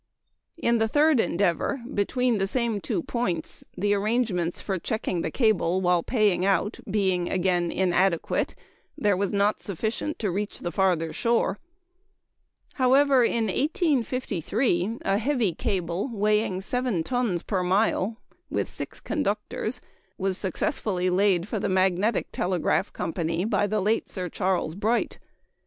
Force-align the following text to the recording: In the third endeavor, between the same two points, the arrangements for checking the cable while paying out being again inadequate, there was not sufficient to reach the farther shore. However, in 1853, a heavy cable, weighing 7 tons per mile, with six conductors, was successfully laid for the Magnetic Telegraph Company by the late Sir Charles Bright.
In 0.57 0.79
the 0.79 0.87
third 0.87 1.19
endeavor, 1.19 1.83
between 1.93 2.39
the 2.39 2.47
same 2.47 2.81
two 2.81 3.03
points, 3.03 3.63
the 3.77 3.93
arrangements 3.93 4.59
for 4.59 4.79
checking 4.79 5.21
the 5.21 5.29
cable 5.29 5.79
while 5.79 6.01
paying 6.01 6.43
out 6.43 6.79
being 6.89 7.29
again 7.29 7.71
inadequate, 7.71 8.55
there 8.97 9.15
was 9.15 9.31
not 9.31 9.61
sufficient 9.61 10.17
to 10.17 10.31
reach 10.31 10.61
the 10.61 10.71
farther 10.71 11.13
shore. 11.13 11.59
However, 12.73 13.23
in 13.23 13.43
1853, 13.45 14.97
a 15.03 15.19
heavy 15.19 15.53
cable, 15.53 16.09
weighing 16.11 16.61
7 16.61 17.03
tons 17.03 17.43
per 17.43 17.61
mile, 17.61 18.17
with 18.49 18.71
six 18.71 18.99
conductors, 18.99 19.81
was 20.17 20.35
successfully 20.35 21.11
laid 21.11 21.47
for 21.47 21.59
the 21.59 21.69
Magnetic 21.69 22.31
Telegraph 22.31 22.91
Company 22.91 23.45
by 23.45 23.67
the 23.67 23.79
late 23.79 24.09
Sir 24.09 24.29
Charles 24.29 24.73
Bright. 24.73 25.19